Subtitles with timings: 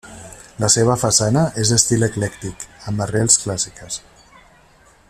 [0.61, 4.01] La seva façana és d'estil eclèctic, amb arrels clàssiques.